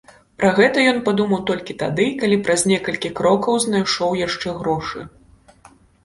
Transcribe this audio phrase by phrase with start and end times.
[0.41, 5.05] Пра гэта ён падумаў толькі тады, калі праз некалькі крокаў знайшоў яшчэ грошы.